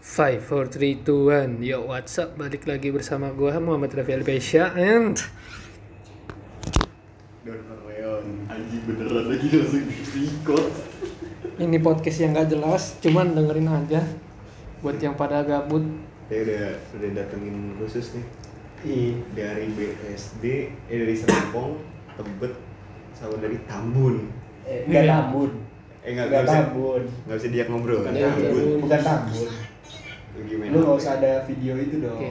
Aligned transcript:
Five, 0.00 0.44
four, 0.44 0.66
three, 0.66 0.94
two, 0.96 1.26
one. 1.26 1.58
Yo, 1.60 1.82
what's 1.84 2.16
up? 2.16 2.38
Balik 2.38 2.64
lagi 2.64 2.88
bersama 2.88 3.28
gue 3.30 3.50
Muhammad 3.58 3.90
Rafi 3.92 4.14
Alpesha 4.14 4.70
and 4.72 5.18
Don 7.42 7.58
Corleone 7.64 8.46
anjing 8.46 8.82
beneran 8.84 9.24
lagi 9.26 9.46
langsung 9.56 9.84
record 9.84 10.72
ini 11.58 11.74
podcast 11.76 12.22
yang 12.22 12.30
gak 12.32 12.46
jelas, 12.48 12.94
cuman 13.00 13.34
dengerin 13.34 13.66
aja. 13.66 13.98
Buat 14.78 15.02
yang 15.02 15.18
pada 15.18 15.42
gabut, 15.42 15.82
ya 16.30 16.38
udah 16.38 16.62
udah 16.94 17.10
datengin 17.12 17.74
khusus 17.76 18.14
nih 18.14 18.26
Iya. 18.78 19.10
dari 19.34 19.66
BSD 19.74 20.44
eh 20.86 20.96
dari 20.96 21.18
Serpong 21.18 21.82
Tebet 22.14 22.54
sama 23.10 23.34
dari 23.42 23.58
Tambun 23.66 24.30
Eh, 24.62 24.86
Enggak 24.86 25.02
Iya. 25.02 25.10
tambun. 25.18 25.50
eh 25.98 26.10
Enggak 26.14 26.26
nggak 26.30 26.42
bisa 26.46 26.58
tambun. 26.62 27.02
nggak 27.26 27.36
bisa 27.36 27.48
diajak 27.50 27.68
ngobrol 27.68 27.98
kan 28.00 28.12
Bukan 28.14 28.22
tambun. 28.22 28.38
Tambun 28.38 28.78
Bukan 28.78 29.00
tambun. 29.02 29.48
Gimana 30.44 30.70
Lu 30.70 30.78
nggak 30.80 30.96
usah 30.96 31.12
ada 31.16 31.32
video 31.42 31.74
itu 31.74 31.96
dong. 31.98 32.14
Oke. 32.14 32.30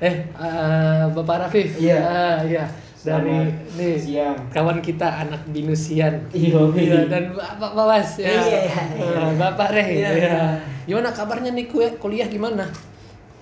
eh 0.00 0.14
eh, 0.26 1.02
Bapak 1.10 1.36
Rafif, 1.42 1.76
Iya. 1.76 1.98
Ah, 1.98 2.38
iya. 2.42 2.64
dari 2.98 3.32
Selamat 3.32 3.76
nih 3.76 3.94
siang. 3.96 4.36
kawan 4.48 4.78
kita 4.78 5.08
anak 5.22 5.40
binusian. 5.46 6.20
Iya, 6.30 6.60
Iya, 6.70 6.98
dan 7.06 7.32
Bapak 7.32 7.72
Bawas 7.74 8.10
ya. 8.14 8.28
Iya, 8.28 8.40
iya, 8.42 8.60
iya. 8.92 9.16
Ah, 9.18 9.32
Bapak 9.34 9.68
Reh. 9.70 9.88
Iya, 9.94 10.08
ya. 10.10 10.12
iya. 10.14 10.40
Gimana 10.84 11.08
kabarnya 11.10 11.48
nih 11.50 11.64
kue 11.66 11.96
kuliah 11.96 12.26
gimana? 12.26 12.68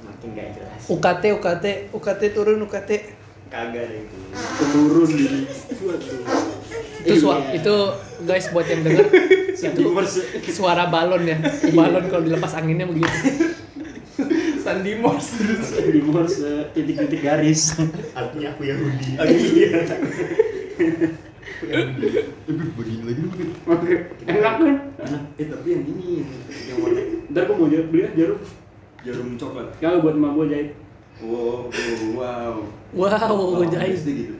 Makin 0.00 0.28
gak 0.32 0.48
jelas. 0.52 0.82
UKT 0.84 1.22
UKT 1.32 1.64
UKT 1.90 2.22
turun 2.32 2.58
UKT. 2.60 2.90
kagak 3.48 3.80
deh 3.82 4.04
itu 4.04 4.16
Turun 4.68 5.08
ini. 5.08 5.40
Itu 7.00 7.14
sua- 7.18 7.40
Iya. 7.40 7.56
itu 7.56 7.74
guys 8.22 8.46
buat 8.50 8.66
yang 8.66 8.82
denger 8.82 9.06
itu 10.38 10.50
suara 10.52 10.86
balon 10.86 11.22
ya. 11.24 11.38
Balon 11.72 12.04
kalau 12.06 12.22
dilepas 12.22 12.52
anginnya 12.54 12.84
begitu. 12.84 13.08
Sandy 14.78 14.94
Morse. 14.94 15.42
Sandy 15.58 16.00
Morse 16.00 16.38
eh, 16.38 16.62
titik-titik 16.70 17.18
garis. 17.20 17.74
artinya 18.14 18.54
aku 18.54 18.62
Yahudi 18.62 19.18
Iya. 19.18 19.82
Aduh, 21.58 22.70
begini 22.78 23.02
lagi. 23.02 23.22
Oke. 23.66 23.94
Enak 24.22 24.54
kan? 24.54 24.74
eh 25.34 25.46
tapi 25.48 25.66
yang 25.68 25.82
ini 25.84 26.22
yang 26.70 26.78
warna 26.78 27.02
Ntar 27.28 27.42
gua 27.44 27.56
mau 27.56 27.66
beli 27.66 28.06
jarum. 28.14 28.38
jarum 29.02 29.28
coklat 29.34 29.66
Kalau 29.78 29.98
buat 29.98 30.14
emak 30.14 30.30
gua 30.32 30.46
jahit. 30.46 30.70
wow 31.18 31.66
wow 32.14 32.56
Wow, 32.94 33.58
wow 33.58 33.66
jahit. 33.66 33.98
Gitu 33.98 34.38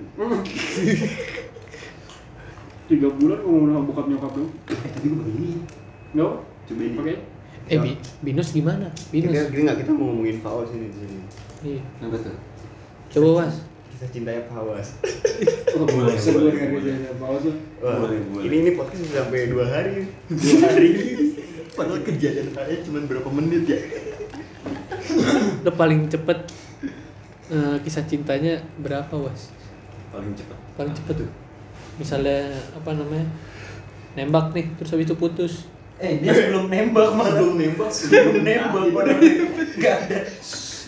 Tiga 2.87 3.09
bulan 3.13 3.43
ngomong 3.43 3.67
sama 3.69 3.83
bokap 3.85 4.07
nyokap 4.07 4.33
lu. 4.33 4.47
eh 4.71 4.91
tapi 4.95 5.07
gue 5.09 5.19
begini 5.19 5.51
Nggak? 6.15 6.33
coba 6.65 6.81
ini 6.81 6.97
Oke. 6.97 7.15
Eh, 7.69 7.77
Bi, 7.77 7.93
Binus 8.25 8.57
gimana? 8.57 8.89
Binus. 9.13 9.29
Kita, 9.29 9.53
kita 9.53 9.61
nggak 9.69 9.79
kita 9.85 9.91
mau 9.93 10.05
ngomongin 10.09 10.39
Fawas 10.41 10.73
ini 10.73 10.89
di 10.89 10.97
sini. 10.97 11.19
Iya. 11.77 11.83
Apa 12.01 12.17
tuh? 12.17 12.37
Coba 13.13 13.29
Mas. 13.45 13.57
Kisah 13.93 14.09
cintanya 14.09 14.43
Fawas. 14.49 14.89
Oh, 15.77 15.85
Boleh, 15.93 16.17
boleh, 16.17 16.93
tuh. 17.45 17.55
Wah, 17.85 17.95
Boleh, 18.01 18.19
boleh. 18.33 18.45
Ini 18.49 18.57
ini 18.65 18.71
podcast 18.73 19.01
bisa 19.05 19.21
sampai 19.25 19.53
dua 19.53 19.65
hari. 19.69 20.09
Dua 20.33 20.57
hari. 20.65 20.91
Padahal 21.77 22.01
kejadian 22.03 22.49
saya 22.57 22.75
cuma 22.83 23.05
berapa 23.05 23.29
menit 23.31 23.63
ya. 23.69 23.79
Lo 25.63 25.71
paling 25.77 26.09
cepet 26.09 26.39
eh, 27.53 27.77
kisah 27.85 28.05
cintanya 28.09 28.59
berapa, 28.81 29.13
Was? 29.15 29.55
paling 30.09 30.33
cepat 30.33 30.59
Paling 30.75 30.95
cepet 30.97 31.15
tuh. 31.21 31.31
Misalnya 32.01 32.49
apa 32.73 32.91
namanya? 32.97 33.29
Nembak 34.17 34.57
nih, 34.57 34.67
terus 34.81 34.91
habis 34.97 35.07
itu 35.07 35.15
putus. 35.15 35.69
Eh, 35.99 36.23
dia 36.23 36.31
sebelum 36.31 36.71
nembak 36.71 37.11
mah 37.11 37.27
Belum 37.35 37.59
nembak, 37.59 37.91
sebelum 37.91 38.47
nembak 38.47 38.85
nggak 39.79 39.95
ada 40.07 40.19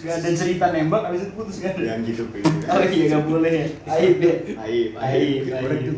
nggak 0.00 0.16
ada 0.16 0.28
cerita 0.32 0.64
nembak 0.70 1.02
habis 1.10 1.26
itu 1.26 1.32
putus 1.34 1.56
kan 1.60 1.74
Yang 1.76 2.00
gitu 2.14 2.22
Pe. 2.30 2.38
oh 2.40 2.80
iya 2.80 3.04
nggak 3.10 3.24
boleh 3.26 3.52
ya 3.52 3.66
aib 3.98 4.16
ya 4.22 4.34
Aib, 4.64 4.90
aib 4.96 5.42
Korek 5.50 5.80
tuh. 5.82 5.96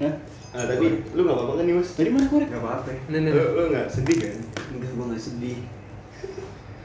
Hah? 0.00 0.14
Ah, 0.54 0.64
tapi 0.70 0.86
lu 1.12 1.20
nggak 1.22 1.34
apa-apa 1.34 1.52
kan 1.58 1.64
nih, 1.66 1.74
Mas? 1.74 1.88
tadi 1.92 2.08
mana 2.08 2.26
korek 2.26 2.48
nggak 2.48 2.62
apa-apa 2.62 2.88
nih, 3.10 3.30
Lu 3.34 3.62
nggak 3.68 3.86
sedih 3.90 4.16
kan? 4.22 4.36
enggak 4.74 4.90
gua 4.94 5.04
nggak 5.10 5.22
sedih 5.22 5.56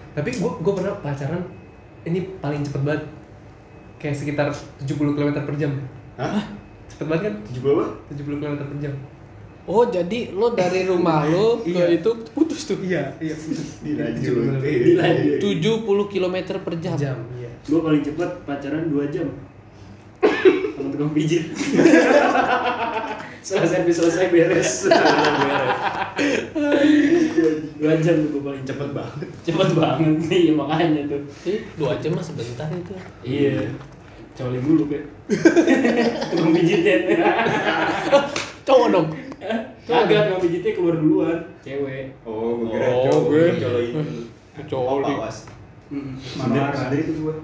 Tapi 0.10 0.30
gue 0.36 0.52
gue 0.52 0.74
pernah 0.74 0.94
pacaran 1.00 1.42
ini 2.02 2.20
paling 2.40 2.62
cepet 2.66 2.82
banget. 2.82 3.04
Kayak 4.00 4.16
sekitar 4.16 4.48
70 4.82 5.16
km 5.16 5.30
per 5.44 5.56
jam. 5.56 5.72
Hah? 6.16 6.44
Cepet 6.88 7.06
banget 7.08 7.24
kan? 7.30 7.34
70 7.46 7.76
apa? 7.76 7.86
70 8.10 8.42
km 8.42 8.54
per 8.58 8.78
jam. 8.80 8.94
Oh, 9.64 9.84
jadi 9.84 10.32
lo 10.32 10.52
dari 10.52 10.84
rumah 10.84 11.24
lo 11.24 11.58
ke 11.64 11.70
Iya. 11.70 11.96
itu 11.96 12.10
putus 12.30 12.64
tuh. 12.66 12.80
Iya, 12.80 13.14
iya 13.18 13.34
putus. 13.34 13.80
Dilanjut. 13.80 14.34
70 14.34 14.62
Eh, 14.62 14.78
Dilanjut. 14.86 15.38
70 15.40 16.08
km 16.08 16.36
per 16.58 16.74
jam. 16.78 16.96
jam. 16.96 17.18
Iya. 17.34 17.50
gua 17.66 17.80
paling 17.84 18.02
cepat 18.02 18.30
pacaran 18.44 18.88
2 18.88 19.10
jam 19.10 19.28
sama 20.74 20.90
tukang 20.90 21.12
pijit 21.12 21.48
servis 23.40 23.96
selesai 23.96 24.28
beres 24.28 24.88
dua 27.76 27.94
jam 27.98 28.16
tuh 28.18 28.30
gua 28.34 28.42
paling 28.50 28.64
cepet 28.64 28.90
banget 28.90 29.28
cepet 29.42 29.70
banget 29.72 30.14
nih 30.26 30.42
ya 30.42 30.54
makanya 30.54 31.02
tuh 31.06 31.22
Ih, 31.46 31.60
dua 31.76 31.96
jam 31.98 32.12
mah 32.12 32.22
sebentar 32.22 32.68
itu. 32.70 32.94
iya 33.22 33.64
coli 34.34 34.60
dulu 34.60 34.84
kan 34.88 35.04
tukang 36.30 36.52
pijitnya 36.54 36.96
Cowok 38.62 38.88
dong. 38.92 39.08
Kagak 39.82 40.22
tukang 40.28 40.42
pijitnya 40.42 40.72
keluar 40.74 40.96
duluan 40.96 41.40
cewek 41.60 42.06
Oh, 42.22 42.60
gua 42.60 42.68
kira 42.70 42.88
Oh, 42.88 43.04
cowok. 43.04 43.24
gue. 43.26 43.44
Cowok 43.58 43.82
itu. 43.82 44.00
Cowok 44.66 44.92
Oh. 45.00 45.32
Mm, 45.90 46.14
Sendiri 46.72 47.02
itu 47.02 47.14
gua. 47.20 47.36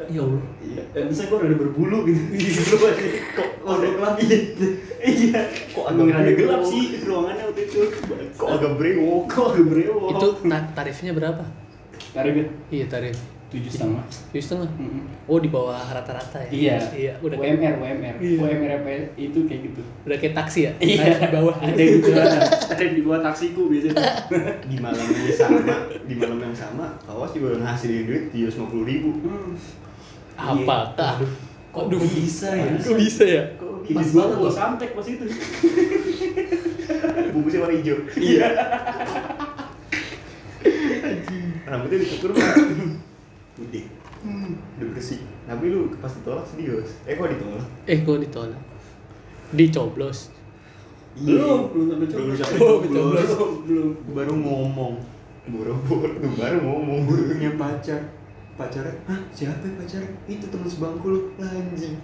Ya 0.00 0.24
Allah. 0.24 0.42
Iya. 0.58 0.82
Eh, 0.90 1.04
bisa 1.06 1.22
gua 1.28 1.38
rada 1.38 1.54
berbulu 1.54 1.98
gitu 2.02 2.22
Lu 2.72 2.76
aja 2.82 3.06
kok 3.30 3.48
kodok 3.60 3.96
lah 3.96 4.12
iya 4.98 5.40
kok 5.68 5.84
agak 5.86 6.06
rada 6.10 6.32
gelap 6.32 6.62
sih 6.64 6.84
ruangannya 7.00 7.44
waktu 7.44 7.62
itu 7.62 7.80
Kok 8.32 8.48
agak 8.50 8.72
brewok? 8.74 9.20
kok 9.28 9.44
agak 9.50 9.66
brewok 9.66 10.08
Itu 10.10 10.28
ta- 10.42 10.68
tarifnya 10.72 11.12
berapa? 11.12 11.44
tarifnya 12.10 12.44
Iya, 12.68 12.86
tarif. 12.88 13.16
Tujuh 13.50 13.66
setengah. 13.66 14.04
Tujuh 14.30 14.44
setengah. 14.46 14.68
Oh, 15.26 15.42
di 15.42 15.50
bawah 15.50 15.74
rata-rata 15.76 16.38
ya? 16.46 16.50
iya. 16.50 16.78
Iya, 16.94 17.12
udah 17.18 17.34
UMR 17.34 17.74
UMR 17.82 18.14
Iya. 18.22 18.38
UMR 18.38 18.70
apa 18.78 18.88
itu 19.18 19.38
kayak 19.50 19.60
gitu. 19.70 19.82
Udah 20.06 20.16
kayak 20.22 20.34
taksi 20.38 20.70
ya? 20.70 20.72
iya. 20.78 21.18
Di 21.18 21.28
bawah. 21.34 21.54
ada 21.58 21.74
gitu 21.76 22.08
tarif 22.70 22.92
di 22.94 23.02
bawah 23.02 23.20
taksiku 23.26 23.66
biasanya. 23.66 23.98
Di 24.70 24.76
malam 24.78 25.02
yang 25.02 25.34
sama 25.34 25.74
di 26.06 26.14
malam 26.14 26.38
yang 26.38 26.54
sama 26.54 26.86
Fawas 27.02 27.34
juga 27.34 27.58
ngasilin 27.58 28.06
duit 28.06 28.22
tujuh 28.30 28.46
ratus 28.46 28.56
lima 28.58 28.66
puluh 28.70 28.86
ribu. 28.86 29.08
Hmm. 29.26 29.54
Apakah? 30.38 31.14
kok 31.70 31.86
bisa 31.90 32.50
ya? 32.54 32.70
Kok 32.78 32.98
bisa 32.98 33.22
ya? 33.26 33.42
kok 33.58 33.70
pas 33.90 34.06
banget 34.10 34.36
gua. 34.38 34.50
Santek 34.50 34.90
pas 34.94 35.06
itu. 35.06 35.24
Bungkusnya 37.34 37.60
warna 37.62 37.74
hijau. 37.78 37.96
Iya. 38.14 38.46
Rambutnya 41.70 41.98
dicukur 42.02 42.30
mah 43.60 43.68
putih 43.68 43.84
udah 44.80 44.88
bersih. 44.96 45.20
Tapi 45.44 45.64
lu 45.68 45.92
pas 46.00 46.12
ditolak 46.12 46.44
sedih 46.48 46.80
Bos. 46.80 46.92
eh 47.04 47.14
kok 47.16 47.28
ditolak? 47.28 47.64
Eh, 47.84 47.98
kok 48.00 48.16
ditolak? 48.20 48.60
Dicoblos. 49.52 50.18
belum 51.10 51.74
belum 51.74 51.86
sampai 51.90 52.06
belum 52.06 52.36
sampai 52.38 52.58
coblos. 52.60 53.28
belum 53.36 53.50
belum 53.66 53.88
baru 54.16 54.32
ngomong. 54.36 54.94
Boro-boro 55.50 56.08
tuh 56.16 56.32
baru 56.36 56.58
ngomong. 56.64 56.98
Punya 57.04 57.52
pacar. 57.56 58.00
Pacarnya 58.56 58.92
hah 59.08 59.20
siapa 59.32 59.64
ya 59.64 59.72
pacarnya? 59.76 60.10
Itu 60.28 60.44
teman 60.52 60.68
sebangku 60.68 61.06
lu. 61.08 61.20
Anjing. 61.40 61.96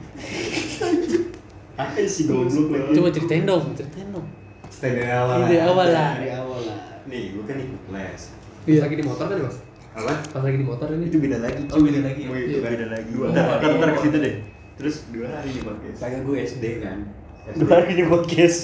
Apa 1.80 2.00
sih 2.08 2.24
goblok 2.24 2.96
Coba 2.96 3.08
ceritain 3.12 3.44
dong, 3.44 3.76
ceritain 3.76 4.08
dong. 4.08 4.24
Stay 4.72 4.96
dari 4.96 5.12
awal 5.12 5.44
Dari 5.44 5.60
awal 5.60 5.88
lah. 5.92 6.12
dari 6.16 6.32
awal 6.32 6.60
lah. 6.64 6.78
Nih 7.04 7.36
gue 7.36 7.44
kan 7.44 7.56
ikut 7.60 7.82
les. 7.92 8.22
Iya. 8.66 8.80
lagi 8.82 8.96
di 8.98 9.04
motor 9.04 9.28
kan, 9.30 9.38
Mas? 9.46 9.65
Apa? 9.96 10.12
Pas 10.28 10.42
lagi 10.42 10.56
di 10.56 10.66
motor 10.66 10.88
ini. 10.90 11.04
itu 11.06 11.16
beda 11.16 11.38
lagi 11.40 11.60
Oh, 11.66 11.80
beda 11.80 12.00
lagi 12.02 12.20
ya? 12.20 12.28
oh, 12.28 12.36
itu 12.36 12.50
Iya. 12.54 12.68
beda 12.68 12.86
lagi. 12.86 13.08
Dua 13.10 13.26
Ntar- 13.26 13.48
hari. 13.48 13.60
ntar 13.62 13.70
ntar 13.74 13.88
ke 13.88 14.00
situ 14.02 14.18
deh. 14.18 14.34
Terus 14.76 14.96
dua 15.08 15.26
hari 15.30 15.50
di 15.50 15.60
podcast 15.60 15.98
kagak 15.98 16.20
gue 16.22 16.36
SD 16.38 16.64
kan? 16.80 16.98
Dua 17.54 17.72
hari 17.74 17.92
di 17.94 18.04
podcast 18.12 18.58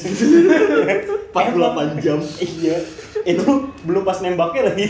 48 1.31 1.99
jam. 1.99 2.19
Iya. 2.37 2.77
Itu 3.25 3.45
belum 3.81 4.03
pas 4.03 4.19
nembaknya 4.21 4.63
lagi. 4.69 4.85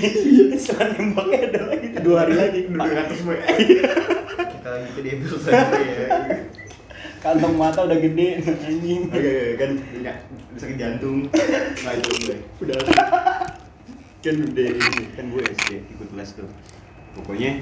Setelah 0.56 0.88
nembaknya 0.92 1.38
ada 1.46 1.60
lagi. 1.68 1.86
Dua 1.96 2.16
hari 2.18 2.34
lagi. 2.34 2.60
Dua 2.66 2.88
ratus 2.88 3.16
semua 3.16 3.36
kita 3.38 4.68
lagi 4.68 4.88
ke 4.88 5.00
di 5.00 5.10
episode 5.12 5.40
selanjutnya 5.42 5.84
ya. 5.84 6.08
Kantong 7.20 7.54
mata 7.54 7.80
udah 7.84 7.94
gede 7.94 8.28
anjing. 8.42 9.06
Oke, 9.06 9.34
kan 9.54 9.70
punya 9.78 10.12
sakit 10.56 10.74
jantung. 10.74 11.30
Lanjut 11.86 12.14
gue 12.18 12.36
udah 12.60 12.76
kan 14.22 14.36
udah 14.38 14.68
ini 14.70 15.04
kan 15.12 15.24
gue 15.28 15.42
SD 15.42 15.68
ikut 15.90 16.08
les 16.14 16.30
tuh 16.32 16.46
pokoknya 17.12 17.58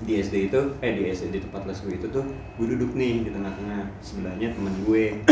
di 0.00 0.12
SD 0.18 0.50
itu 0.50 0.60
eh 0.80 0.92
di 0.92 1.06
SD 1.08 1.30
di 1.30 1.40
tempat 1.40 1.62
les 1.64 1.78
gue 1.78 1.94
itu 1.94 2.06
tuh 2.08 2.24
gue 2.26 2.66
duduk 2.68 2.92
nih 2.92 3.22
di 3.22 3.30
tengah-tengah 3.30 3.86
sebelahnya 4.00 4.50
teman 4.50 4.74
gue 4.82 5.22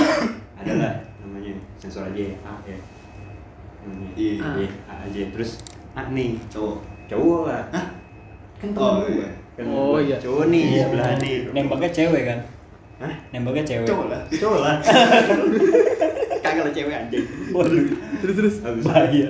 adalah 0.54 0.92
namanya 1.18 1.58
sensor 1.76 2.06
aja 2.06 2.22
ya 2.22 2.36
A 2.44 2.54
ya 2.64 2.78
namanya 3.80 4.10
Iya. 4.14 4.38
A. 4.38 4.50
A 4.86 4.94
aja 5.04 5.22
terus 5.28 5.50
A 5.92 6.06
nih 6.08 6.38
Cowok. 6.46 6.78
cowok 7.08 7.40
lah 7.46 7.62
kan 8.54 8.68
temen 8.68 8.78
Oh, 8.78 8.94
gue 9.00 9.10
iya. 9.16 9.28
kan 9.56 9.64
Oh, 9.66 9.98
iya. 9.98 10.16
cowok 10.18 10.44
nih 10.48 10.62
Iya, 10.68 10.82
sebelah 10.84 11.10
nih 11.18 11.34
Nembaknya 11.50 11.90
cewek 11.90 12.22
kan? 12.24 12.38
Hah? 12.98 13.14
Nembaknya 13.30 13.64
cewek. 13.64 13.86
Cowok 13.86 14.06
lah. 14.06 14.22
cowok 14.28 14.58
lah 14.60 14.74
Kagak 16.44 16.62
lah 16.62 16.72
cewek 16.72 16.94
anjing. 16.94 17.26
Waduh, 17.50 17.86
terus 18.22 18.34
terus 18.36 18.56
bahaya. 18.80 19.26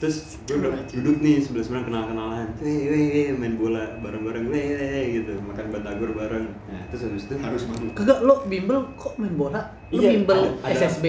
Terus 0.00 0.16
gue 0.42 0.56
udah 0.56 0.72
duduk 0.88 1.20
nih 1.20 1.36
sebelah 1.38 1.60
sebelah 1.60 1.84
kenal 1.84 2.02
kenalan 2.06 2.48
weh 2.56 2.88
weh 2.88 3.04
weh 3.06 3.28
main 3.30 3.54
bola 3.54 4.00
bareng 4.00 4.22
bareng 4.22 4.46
weh 4.48 4.66
weh 4.72 5.04
gitu 5.14 5.36
makan 5.40 5.68
batagor 5.68 6.10
bareng 6.10 6.48
nah 6.66 6.80
terus 6.88 7.04
habis 7.04 7.24
itu 7.24 7.34
Harus 7.36 7.62
banget. 7.66 7.92
Kagak 7.94 8.18
lo 8.20 8.34
bimbel 8.44 8.80
kok 8.96 9.14
main 9.14 9.34
bola? 9.34 9.60
Lo 9.88 10.00
Iya, 10.00 10.08
bimbel 10.16 10.40
ada- 10.56 10.56
ada- 10.66 10.80
SSB. 10.80 11.06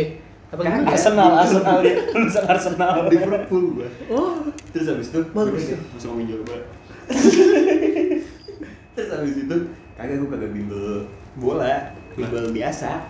Apa 0.51 0.59
Kan 0.59 0.71
gimana? 0.77 0.91
Arsenal, 0.91 1.31
Arsenal 1.39 1.77
dia. 1.79 1.95
Lulusan 2.11 2.43
Arsenal. 2.45 2.93
Liverpool 3.07 3.63
gua. 3.73 3.88
Oh, 4.09 4.43
terus 4.69 4.85
habis 4.85 5.07
itu 5.07 5.19
Bagus. 5.25 5.63
deh, 5.65 5.79
masuk 5.89 6.07
ngomongin 6.11 6.43
bola 6.43 6.63
terus 8.91 9.09
habis 9.09 9.35
itu 9.38 9.55
kagak 9.95 10.15
gue 10.17 10.29
kagak 10.29 10.51
bimbel 10.51 11.07
bola 11.33 11.95
bimbel 12.13 12.51
biasa 12.51 13.07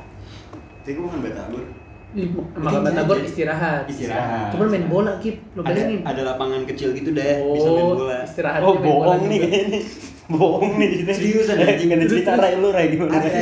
Tapi 0.82 0.94
gua 0.94 1.10
makan 1.10 1.22
batagor. 1.24 1.66
Makan 2.54 2.82
batagor 2.84 3.18
istirahat. 3.20 3.84
istirahat 3.86 4.52
Cuman 4.52 4.68
main 4.68 4.86
bola 4.86 5.16
Kip, 5.18 5.40
lo 5.54 5.62
ada 5.62 5.72
bayangin. 5.72 6.00
ada 6.04 6.22
lapangan 6.26 6.62
kecil 6.66 6.92
gitu 6.92 7.10
deh 7.10 7.40
bisa 7.48 7.70
main 7.70 7.86
Oh, 7.86 7.96
bola 7.96 8.18
istirahatnya 8.22 8.64
Oh, 8.64 8.76
bohong 8.84 9.24
nih 9.26 9.40
kayaknya. 9.40 9.80
Bohong 10.28 10.72
nih. 10.76 10.90
Gak 11.08 11.92
ada 11.94 12.06
cerita 12.06 12.32
Ray 12.36 12.54
lu 12.56 12.70
Ray 12.70 12.86
gimana? 12.90 13.12
ada 13.14 13.28
ada 13.28 13.40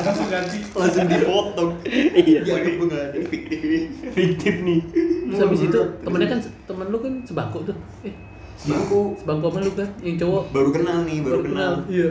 Langsung 0.00 0.28
ganti. 0.28 0.58
langsung 0.68 1.06
dipotong 1.06 1.70
Iya. 2.12 2.40
Ya 2.42 2.54
gue 2.56 2.74
enggak 2.80 3.02
ada 3.08 3.18
fiktif 3.24 3.58
ini. 3.60 3.78
Fiktif 4.08 4.54
nih. 4.60 4.80
Terus 5.24 5.40
habis 5.40 5.60
itu 5.62 5.80
temennya 6.00 6.28
kan 6.28 6.38
temen 6.42 6.86
lu 6.88 6.98
kan 6.98 7.14
sebangku 7.22 7.58
tuh. 7.62 7.76
Eh, 8.02 8.14
sebangku 8.56 9.14
sebangku 9.16 9.46
sama 9.48 9.58
lu 9.60 9.72
kan 9.72 9.88
yang 10.00 10.16
cowok 10.16 10.42
baru 10.50 10.70
kenal 10.70 10.98
nih 11.02 11.18
baru, 11.20 11.40
kenal. 11.40 11.72
Iya. 11.86 12.08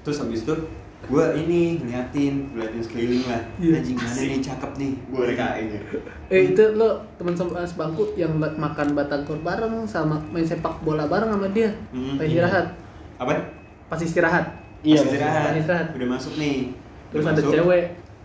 terus 0.00 0.18
habis 0.18 0.42
itu 0.42 0.54
gue 1.06 1.24
ini 1.38 1.60
ngeliatin 1.78 2.34
ngeliatin 2.48 2.80
sekeliling 2.80 3.24
lah 3.24 3.42
Iya. 3.56 3.72
anjing 3.76 3.96
mana 3.96 4.20
nih 4.20 4.40
cakep 4.40 4.70
nih 4.74 4.92
Gue 5.06 5.22
rekain 5.26 5.66
ya. 5.68 5.80
Eh 6.26 6.42
itu 6.48 6.62
lo 6.72 6.88
teman 7.14 7.32
sama 7.32 7.60
sebangku 7.62 8.14
yang 8.14 8.32
makan 8.36 8.88
batagor 8.92 9.38
bareng 9.38 9.84
sama 9.84 10.16
main 10.28 10.42
sepak 10.42 10.80
bola 10.80 11.04
bareng 11.04 11.30
sama 11.30 11.48
dia. 11.48 11.70
Hmm, 11.90 12.14
Pas 12.14 12.22
iya. 12.22 12.30
istirahat. 12.40 12.66
apa 13.14 13.32
Pas 13.86 13.98
istirahat. 13.98 14.44
Iya, 14.80 14.96
Pas 14.96 15.06
istirahat. 15.06 15.44
Pas 15.44 15.56
istirahat. 15.56 15.86
udah 15.92 16.08
masuk 16.10 16.34
nih 16.34 16.56
Terus 17.08 17.22
Udah 17.22 17.30
ada 17.30 17.40
masuk. 17.40 17.52
cewek 17.54 17.84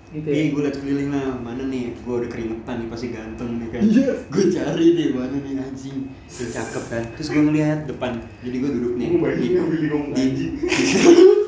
gitu 0.09 0.25
ya. 0.25 0.33
Iya, 0.33 0.43
gue 0.49 0.61
liat 0.63 0.73
sekeliling 0.73 1.09
lah, 1.09 1.29
mana 1.37 1.63
nih, 1.63 1.93
gue 1.93 2.15
udah 2.15 2.25
keringetan 2.25 2.75
nih, 2.75 2.87
pasti 2.89 3.07
ganteng 3.09 3.49
nih 3.55 3.69
kan 3.69 3.81
Iya. 3.85 4.09
Gue 4.25 4.43
cari 4.49 4.85
deh, 4.91 5.07
mana 5.11 5.37
nih 5.37 5.53
anjing 5.55 5.97
Udah 6.25 6.49
cakep 6.51 6.83
kan, 6.87 7.03
terus 7.13 7.29
gue 7.29 7.43
ngeliat 7.43 7.79
depan, 7.85 8.11
jadi 8.41 8.55
gue 8.57 8.69
duduk 8.73 8.93
nih 8.95 9.07
Gua 9.07 9.19
bayangin 9.23 9.51
di, 9.69 9.77
di, 9.77 9.87
anjing. 10.17 10.51
di 10.57 10.83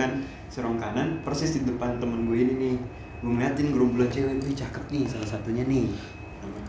kan? 0.00 0.10
Serong 0.48 0.80
kanan, 0.80 1.20
persis 1.20 1.60
di 1.60 1.68
depan 1.68 2.00
temen 2.00 2.24
gue 2.24 2.38
ini 2.40 2.54
nih. 2.56 2.76
Gue 3.20 3.36
ngeliatin 3.36 3.68
gerombolan 3.76 4.08
cewek, 4.08 4.40
gue 4.40 4.56
cakep 4.56 4.84
nih, 4.88 5.04
salah 5.04 5.28
satunya 5.28 5.62
nih. 5.68 5.92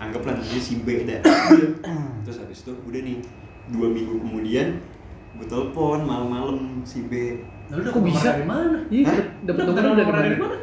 Anggaplah 0.03 0.35
namanya 0.35 0.59
si 0.59 0.83
B 0.83 1.07
dah. 1.07 1.23
Terus 2.27 2.37
habis 2.43 2.59
itu 2.67 2.75
udah 2.75 3.01
nih, 3.01 3.23
dua 3.71 3.87
minggu 3.87 4.19
kemudian 4.19 4.83
Gue 5.31 5.47
telepon 5.47 6.03
malam-malam 6.03 6.83
si 6.83 7.07
B. 7.07 7.39
Lalu 7.71 7.87
Kok 7.87 8.03
bisa? 8.03 8.35
dari 8.35 8.43
mana? 8.43 8.83
Iya, 8.91 9.15
dapat 9.47 9.63
nomor 9.63 9.95
dari 9.95 10.35
mana? 10.35 10.57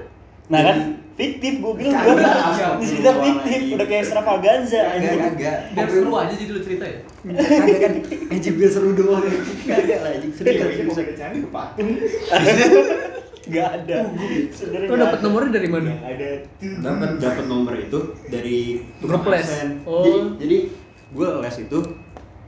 Nah 0.52 0.60
kan 0.60 0.78
fiktif 1.18 1.58
gue 1.58 1.72
bilang 1.74 1.98
gue 1.98 2.14
di 2.80 2.86
cerita 2.86 3.10
fiktif 3.18 3.60
udah 3.74 3.86
kayak 3.86 4.02
extravaganza 4.06 4.78
Agak, 4.78 4.94
anjing. 4.94 5.20
agak 5.20 5.56
Biar 5.74 5.88
seru 5.90 6.12
aja 6.14 6.30
jadi 6.32 6.44
lu 6.48 6.60
cerita 6.62 6.84
ya. 6.86 6.98
Kagak 7.26 7.78
kan 7.82 7.92
anjing 8.30 8.54
biar 8.54 8.70
seru 8.70 8.90
doang 8.94 9.26
Kagak 9.66 9.98
lah 9.98 10.10
anjing 10.14 10.32
cari 10.32 11.38
ke 11.42 11.48
patung. 11.50 11.90
Gak 13.48 13.68
ada. 13.74 13.98
Sebenarnya 14.52 14.86
Lo 14.86 14.96
dapat 15.00 15.18
ada. 15.18 15.24
nomornya 15.24 15.50
dari 15.56 15.68
mana? 15.72 15.88
Nggak 15.88 16.12
ada. 16.12 16.28
dapat 16.84 17.10
dapat 17.16 17.44
nomor 17.48 17.74
itu 17.74 17.98
dari 18.28 18.58
Grup 19.00 19.24
tukang 19.24 19.32
les. 19.32 19.40
absen. 19.40 19.68
Oh. 19.88 20.04
Jadi 20.04 20.18
jadi 20.36 20.58
gue 21.08 21.28
les 21.40 21.56
itu 21.58 21.78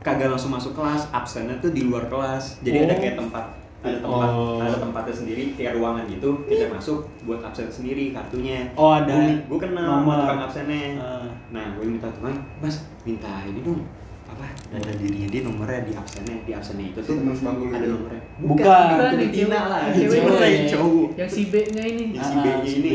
kagak 0.00 0.28
langsung 0.28 0.52
masuk 0.52 0.76
kelas, 0.76 1.08
absennya 1.11 1.56
tuh 1.56 1.72
di 1.72 1.88
luar 1.88 2.05
kelas. 2.06 2.61
Jadi 2.61 2.84
ada 2.84 2.93
Oh. 2.93 3.00
kayak 3.00 3.17
tempat 3.17 3.44
ada 3.81 3.97
tempat 3.99 4.29
Oh. 4.29 4.61
ada 4.61 4.77
tempatnya 4.77 5.15
sendiri 5.15 5.44
kayak 5.53 5.73
ruangan 5.75 6.05
gitu 6.06 6.44
kita 6.44 6.69
masuk 6.69 6.99
buat 7.23 7.41
absen 7.41 7.67
sendiri 7.67 8.12
kartunya. 8.12 8.69
Oh, 8.75 8.93
ada. 8.93 9.41
Gue 9.41 9.56
kenal 9.56 10.05
nomor. 10.05 10.15
sama 10.15 10.23
tukang 10.23 10.41
absennya. 10.44 10.85
Ah. 10.97 11.25
nah 11.49 11.65
gue 11.73 11.85
minta 11.85 12.06
tukang 12.11 12.37
mas 12.59 12.77
minta 13.03 13.43
ini 13.43 13.61
dong 13.61 13.81
apa 14.27 14.47
data 14.71 14.94
dirinya 14.94 15.27
dia 15.27 15.41
nomornya 15.43 15.81
di 15.82 15.93
absennya 15.93 16.37
di 16.41 16.53
absennya 16.53 16.87
itu. 16.88 17.00
Tuh 17.00 17.17
sebangku 17.32 17.67
ada 17.69 17.82
nomornya. 17.82 18.23
Bukan. 18.38 18.62
Bukan, 18.62 19.11
itu 19.17 19.27
Tina 19.35 19.49
cewek- 19.50 19.67
lah. 19.67 19.81
Yang 19.88 20.11
cewek. 20.12 20.50
yang 20.53 20.69
cowok 20.71 21.09
Yang 21.17 21.31
si 21.31 21.43
B-nya 21.47 21.82
ini. 21.85 22.05
yang 22.12 22.23
si 22.23 22.31
Ah, 22.31 22.43
B-nya 22.43 22.65
si 22.65 22.77
ini. 22.77 22.85
B. 22.85 22.94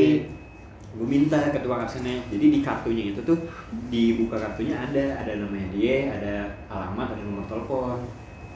gue 0.96 1.04
minta 1.04 1.36
ke 1.44 1.58
tukang 1.60 1.82
absennya. 1.82 2.16
Jadi 2.26 2.44
di 2.48 2.60
kartunya 2.62 3.04
itu 3.10 3.20
tuh 3.20 3.36
dibuka 3.90 4.38
kartunya 4.38 4.80
ada. 4.80 5.04
Ada 5.20 5.32
namanya 5.36 5.68
dia 5.68 6.08
ada 6.08 6.34
alamat 6.68 7.12
ada 7.12 7.20
nomor 7.20 7.44
telepon 7.44 8.00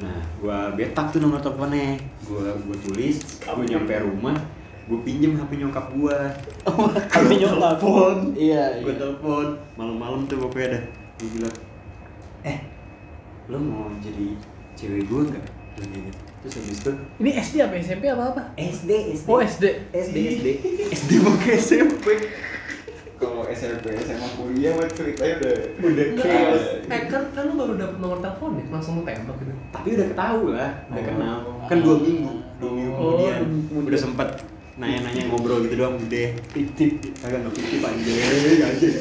nah 0.01 0.17
gue 0.35 0.59
betak 0.77 1.13
tuh 1.13 1.21
nomor 1.21 1.39
teleponnya 1.39 2.01
gue 2.23 2.41
gue 2.59 2.77
tulis 2.81 3.17
gue 3.39 3.65
nyampe 3.67 3.93
rumah 4.01 4.37
gue 4.89 4.99
pinjem 5.01 5.37
hp 5.37 5.51
nyokap 5.55 5.87
gue 5.93 6.19
Kami 7.07 7.35
nyokap. 7.37 7.77
telepon 7.77 8.17
Iya. 8.33 8.81
gue 8.81 8.89
iya. 8.89 8.99
telepon 8.99 9.47
malam-malam 9.77 10.25
tuh 10.25 10.41
pokoknya 10.41 10.67
ada 10.67 10.81
gue 11.17 11.29
bilang 11.31 11.55
eh 12.43 12.59
lo 13.47 13.59
mau 13.59 13.87
jadi 13.99 14.35
cewek 14.73 15.05
gue 15.05 15.21
nggak 15.27 15.45
gitu. 15.81 16.11
terus 16.41 16.55
habis 16.57 16.79
itu 16.79 16.93
Ini 17.19 17.31
SD 17.39 17.55
apa 17.61 17.75
SMP 17.79 18.05
apa 18.07 18.25
apa? 18.31 18.43
SD 18.55 18.91
SD 19.15 19.27
Oh 19.27 19.39
SD. 19.39 19.65
SD 19.93 20.17
SD 20.35 20.47
SD 20.91 21.11
pakai 21.21 21.53
SMP 21.57 22.07
SMP, 23.61 23.87
SMA, 23.95 24.29
kuliah 24.35 24.73
mah 24.73 24.89
ceritanya 24.89 25.35
udah 25.37 25.55
udah 25.83 26.05
Enggak, 26.07 26.25
chaos. 26.25 26.65
eh 26.87 27.03
kan 27.07 27.23
kan 27.31 27.43
lu 27.45 27.55
baru 27.55 27.73
dapet 27.77 27.97
nomor 27.99 28.19
telepon 28.19 28.51
ya, 28.55 28.65
langsung 28.71 28.93
lu 28.95 29.03
tembak 29.03 29.37
gitu. 29.37 29.53
tapi 29.69 29.89
udah 29.93 30.07
ketahu 30.09 30.43
lah 30.51 30.71
udah 30.87 30.97
Oh. 30.97 31.07
kenal 31.07 31.37
kan 31.67 31.79
dua 31.79 31.97
minggu 31.99 32.31
dua 32.57 32.71
minggu 32.71 32.91
Oh, 32.91 32.99
kemudian 32.99 33.35
dua 33.37 33.47
minggu 33.47 33.67
kemudian. 33.69 33.87
udah 33.87 34.01
sempet 34.01 34.29
nanya-nanya 34.75 35.23
ngobrol 35.27 35.61
gitu 35.61 35.77
doang 35.77 35.95
udah 35.95 36.29
Fiktif. 36.49 36.91
kagak 37.19 37.39
nggak 37.39 37.55
fiktif 37.55 37.81
anjir 37.83 38.17
anjir 38.63 38.93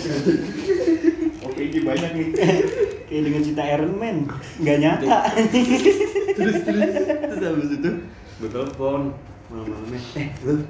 Oke, 1.42 1.62
ini 1.66 1.80
banyak 1.82 2.12
nih. 2.14 2.28
Kayak 3.10 3.24
dengan 3.26 3.42
cerita 3.42 3.64
Iron 3.66 3.94
Man. 3.96 4.18
Gak 4.60 4.78
nyata. 4.78 5.18
terus 6.32 6.58
terus 6.62 6.92
terus 6.94 7.42
habis 7.42 7.72
itu 7.74 7.90
gue 8.38 8.50
telepon 8.50 9.12
malam-malamnya 9.48 10.00
eh 10.16 10.28
lu 10.42 10.62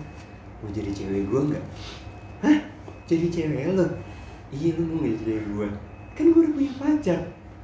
mau 0.58 0.70
jadi 0.72 0.90
cewek 0.90 1.24
gue 1.26 1.42
nggak 1.48 1.64
hah 2.42 2.58
jadi 3.10 3.28
cewek 3.28 3.74
lo 3.74 3.86
iya 4.50 4.70
lu 4.78 4.84
mau 4.86 5.02
jadi 5.02 5.18
cewek 5.18 5.44
gue 5.50 5.68
kan 6.14 6.24
gue 6.28 6.40
udah 6.40 6.54
punya 6.54 6.72
pacar 6.78 7.20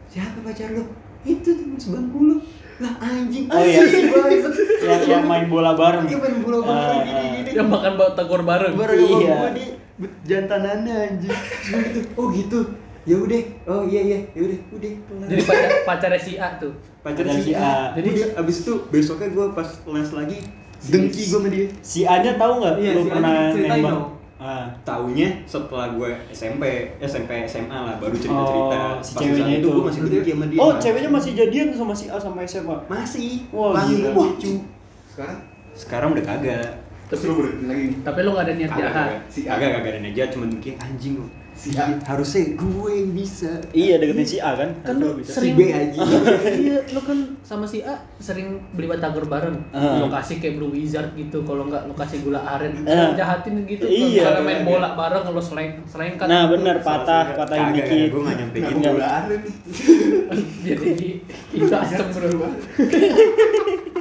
siapa 0.06 0.38
pacar 0.42 0.74
lo 0.74 0.84
itu 1.22 1.50
teman 1.54 1.78
sebangku 1.78 2.18
lo 2.20 2.38
lah 2.75 2.92
anjing 3.00 3.46
Oh 3.48 3.56
iya. 3.58 3.80
anjing 3.80 4.12
banget. 4.12 4.52
yang 4.84 5.02
yang 5.08 5.24
main 5.24 5.48
bola 5.48 5.72
bareng. 5.74 6.06
Iya 6.06 6.20
main 6.20 6.38
bola 6.44 6.60
bareng 6.60 6.75
Ah, 6.75 7.02
gini 7.08 7.24
gini. 7.40 7.50
Yang 7.56 7.68
makan 7.72 7.94
batagor 7.96 8.42
bareng. 8.44 8.74
Bareng 8.75 9.00
sama 9.00 9.16
Iya. 9.16 9.32
gua 9.32 9.50
di 9.56 9.66
jantanannya 10.28 10.94
anjing. 11.08 11.32
Gua 11.72 11.80
gitu. 11.82 12.00
Oh 12.20 12.28
gitu. 12.30 12.60
Ya 13.08 13.16
udah. 13.16 13.42
Oh 13.64 13.82
iya 13.88 14.02
iya. 14.04 14.20
Ya 14.36 14.42
udah, 14.44 14.60
udah. 14.75 14.92
Jadi 15.24 15.42
pacar 15.48 15.70
pacarnya 15.88 16.20
si 16.20 16.36
A 16.36 16.60
tuh. 16.60 16.75
pacar 17.00 17.24
Pacar 17.24 17.40
si 17.40 17.52
A. 17.56 17.64
A. 17.64 17.74
Jadi 17.96 18.10
abis 18.36 18.56
itu 18.68 18.74
besoknya 18.92 19.28
gua 19.32 19.46
pas 19.56 19.70
les 19.72 20.10
lagi 20.12 20.38
dengki 20.84 21.22
gua 21.25 21.40
sama 21.40 21.48
dia. 21.48 21.66
Si 21.80 22.00
Anya 22.04 22.32
tahu 22.36 22.54
nggak? 22.60 22.75
Iya, 22.75 22.92
lu 22.92 23.02
si 23.02 23.10
Anya 23.10 23.16
pernah 23.16 23.36
nembak? 23.56 24.00
Ah. 24.36 24.68
Taunya 24.84 25.32
setelah 25.48 25.96
gue 25.96 26.12
SMP, 26.27 26.92
SMP 27.00 27.48
SMA 27.48 27.72
lah 27.72 27.96
baru 27.98 28.12
cerita-cerita. 28.12 28.80
Oh, 28.92 29.00
si 29.00 29.12
Pas 29.15 29.22
ceweknya 29.24 29.56
itu. 29.63 29.72
masih 29.80 30.00
dengki 30.04 30.32
sama 30.36 30.46
dia. 30.51 30.60
Oh, 30.60 30.72
ceweknya 30.75 31.10
masih 31.10 31.32
jadian 31.39 31.68
sama 31.72 31.94
si 31.96 32.06
A 32.12 32.18
sama 32.20 32.39
SMA. 32.44 32.75
masih. 32.86 33.48
Wah, 33.56 33.72
Langsung 33.72 33.96
gila. 33.96 34.12
lucu. 34.12 34.54
Sekarang 35.08 35.38
Sekarang 35.75 36.10
udah 36.12 36.24
kagak. 36.24 36.68
Lu 37.12 37.34
berhenti 37.38 37.66
lagi. 37.70 37.86
Tapi 38.02 38.20
lo 38.22 38.30
gak 38.34 38.46
ada 38.50 38.54
niat 38.54 38.70
Kagak, 38.70 38.82
jahat. 38.82 39.08
kagak. 39.08 39.22
Si 39.30 39.40
A. 39.46 39.54
Kagak, 39.54 39.70
kagak 39.78 39.92
ada 39.94 40.00
aja 40.10 40.24
cuma 40.34 40.46
dengki 40.50 40.72
anjing 40.76 41.14
lu. 41.22 41.28
Si 41.56 41.72
A. 41.80 41.88
Harusnya 42.04 42.52
gue 42.52 42.90
yang 42.92 43.12
bisa. 43.16 43.48
Iya, 43.72 43.96
deketin 43.96 44.28
si 44.28 44.38
A 44.44 44.60
kan? 44.60 44.76
Kan 44.84 45.00
lo 45.00 45.16
Bisa. 45.16 45.40
sering 45.40 45.56
Si 45.56 45.60
B 45.60 45.62
aja. 45.72 46.00
Iya, 46.68 46.78
lo 46.92 47.00
kan 47.00 47.18
sama 47.48 47.64
si 47.64 47.80
A 47.80 47.96
sering 48.20 48.60
beli 48.76 48.92
batagor 48.92 49.24
bareng. 49.24 49.56
Ah. 49.72 50.04
Lokasi 50.04 50.44
kayak 50.44 50.60
Blue 50.60 50.76
Wizard 50.76 51.16
gitu, 51.16 51.48
kalau 51.48 51.64
nggak 51.72 51.88
lokasi 51.88 52.20
gula 52.28 52.44
aren. 52.44 52.84
Ah. 52.84 53.16
Jahatin 53.16 53.64
gitu. 53.64 53.88
Iya. 53.88 54.36
Kalau 54.36 54.44
main 54.44 54.68
bola 54.68 55.00
bareng 55.00 55.32
lo 55.32 55.40
seleng 55.40 55.80
selengkat. 55.88 56.28
Nah, 56.28 56.52
bener 56.52 56.84
patah, 56.84 57.32
patahin 57.40 57.72
dikit. 57.72 58.12
gue 58.12 58.20
gak 58.20 58.36
nyampe 58.36 58.58
Nggak 58.60 58.72
gitu. 58.76 58.90
bola 58.92 59.08
aren 59.24 59.40
nih. 59.40 59.56
Jadi 60.68 61.08
itu 61.56 61.72
asem 61.72 62.08
bro. 62.12 62.50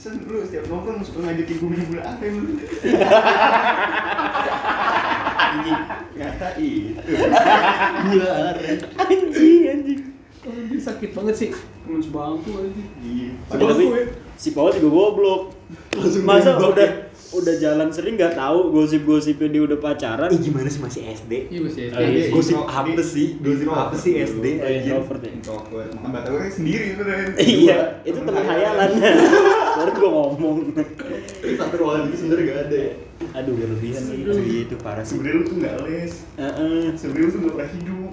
Pantesan 0.00 0.32
lu 0.32 0.40
setiap 0.40 0.64
nongkrong 0.64 1.04
suka 1.04 1.28
ngajakin 1.28 1.56
gue 1.60 1.68
main 1.68 1.84
bola 1.92 2.02
aren 2.08 2.32
lu. 2.40 2.56
Anjing. 5.36 5.80
Ternyata 6.16 6.46
itu 6.56 7.12
gula 8.08 8.30
aren 8.48 8.76
Anjing, 8.96 9.60
anjing. 9.68 10.00
Oh, 10.40 10.56
dia 10.56 10.80
sakit 10.80 11.12
banget 11.12 11.34
sih. 11.36 11.48
Temen 11.52 12.00
sebangku 12.00 12.48
aja. 12.48 12.82
iya 12.96 13.28
Ya, 13.28 13.60
tapi 13.60 13.84
si 14.40 14.56
Paul 14.56 14.72
juga 14.72 14.88
goblok. 14.88 15.52
Langsung 15.92 16.24
Masa 16.24 16.56
udah 16.56 17.12
udah 17.30 17.54
jalan 17.60 17.92
sering 17.92 18.16
nggak 18.16 18.40
tahu 18.40 18.72
gosip-gosipnya 18.72 19.52
dia 19.52 19.62
udah 19.68 19.78
pacaran. 19.84 20.32
Ih 20.32 20.40
gimana 20.40 20.72
sih 20.72 20.80
masih 20.80 21.12
SD? 21.12 21.52
Iya 21.52 21.60
masih 21.60 21.82
Ah, 21.92 22.00
iya. 22.00 22.24
SD. 22.24 22.32
Gosip 22.32 22.56
apa 22.56 23.02
sih? 23.04 23.26
Gosip 23.36 23.68
apa 23.68 23.94
sih 24.00 24.12
SD 24.16 24.44
Oh, 24.64 24.64
introvert 24.64 25.20
ya. 25.20 25.30
Introvert. 25.36 25.90
Makan 25.92 26.08
batagornya 26.08 26.52
sendiri 26.56 26.84
itu 26.96 27.02
Ren. 27.04 27.28
Iya, 27.36 27.78
itu 28.00 28.18
teman 28.24 28.44
hayalan. 28.48 28.90
Baru 29.80 29.90
gua 29.96 30.10
ngomong. 30.12 30.56
Tapi 30.76 31.54
satu 31.56 31.74
ruangan 31.80 32.02
itu 32.06 32.16
sebenarnya 32.20 32.44
gak 32.46 32.60
ada 32.68 32.76
ya. 32.76 32.94
Aduh, 33.30 33.52
berlebihan 33.52 34.02
iya 34.12 34.60
itu 34.64 34.76
parah 34.80 35.04
sih. 35.04 35.16
Sebenarnya 35.16 35.40
lu 35.40 35.44
tuh 35.44 35.56
nggak 35.56 35.76
les. 35.84 36.12
Heeh. 36.36 36.82
Sebenarnya 36.96 37.24
lu 37.24 37.32
tuh 37.32 37.40
nggak 37.40 37.54
pernah 37.56 37.70
hidup. 37.72 38.12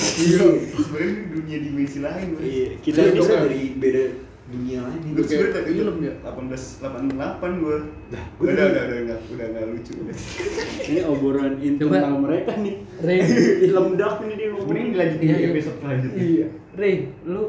Iya. 0.00 0.44
Sebenarnya 0.70 1.12
dunia 1.30 1.58
dimensi 1.58 1.98
lain. 1.98 2.28
Iya, 2.38 2.66
kita 2.78 2.98
ini 3.04 3.18
bisa 3.18 3.32
dari 3.38 3.62
beda 3.74 4.02
dunia 4.50 4.78
lain. 4.82 5.00
Gue 5.02 5.14
Kayak 5.14 5.26
sebenarnya 5.30 5.54
tadi 5.54 5.70
film 5.74 5.96
ya? 5.98 6.14
18 6.26 6.82
88 6.82 7.62
gue. 7.62 7.76
Dah, 8.10 8.24
Udah 8.38 8.50
udah 8.50 8.64
udah 8.66 8.82
udah 8.82 8.98
nggak 9.06 9.20
udah 9.30 9.46
nggak 9.50 9.64
lucu. 9.70 9.92
Udah. 9.98 10.16
ini 10.90 11.00
obrolan 11.06 11.54
internal 11.58 12.14
mereka 12.18 12.52
nih. 12.54 12.74
Ray. 12.98 13.18
Film 13.66 13.86
dark 13.94 14.16
ini 14.22 14.34
dia 14.34 14.48
ngomong. 14.50 14.66
Mending 14.70 14.88
dilanjutin 14.94 15.26
Iya, 15.26 15.34
di 15.34 15.42
iya. 15.42 15.50
episode 15.54 15.76
selanjutnya. 15.78 16.22
Iya. 16.22 16.46
Ray, 16.74 16.94
lu 17.26 17.42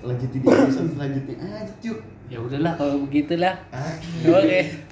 Lanjutin 0.00 0.40
di 0.40 0.48
episode 0.48 0.90
selanjutnya 0.96 1.34
aja, 1.60 1.74
Cuk. 1.76 1.98
ya 2.30 2.38
udahlah 2.40 2.72
kalau 2.78 3.04
begitulah. 3.04 3.54
Ah, 3.68 3.92
Oke. 4.24 4.80